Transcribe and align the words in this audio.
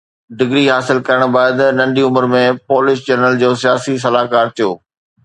degree 0.37 0.63
حاصل 0.73 0.97
ڪرڻ 1.07 1.21
بعد 1.35 1.57
ننڍي 1.79 2.03
عمر 2.07 2.25
۾ 2.31 2.41
پولش 2.71 3.05
جنرل 3.11 3.39
جو 3.45 3.51
سياسي 3.65 3.95
صلاحڪار 4.07 4.51
ٿيو 4.57 4.71